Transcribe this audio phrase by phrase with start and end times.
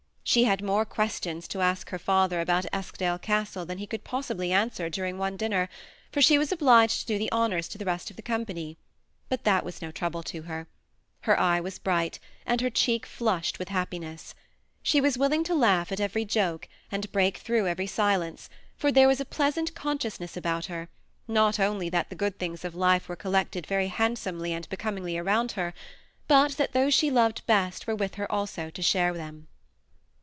[0.23, 4.53] She had more questions to ask her father about Eskdale Castle than he could possibly
[4.53, 5.67] answer during one dixmer,
[6.09, 8.77] for she was obliged to do the honors to the rest of the company;
[9.27, 10.67] but that was no trouble to her.
[11.21, 14.33] Her eye was bright, and her cheek flushed with happiness.
[14.81, 17.67] She was willing to laugh at every joke, and to break through 94 THs BEm^AjnAJOusay
[17.67, 17.71] eoupiie.
[17.71, 20.87] every silence, for there was a pleasant consciousness about her,
[21.27, 25.53] not only that the good thJpg^ of life were collected very handsomely and becominghjr around
[25.53, 25.73] her,
[26.29, 29.49] but that those she loved be^t were with her to shai?^ them.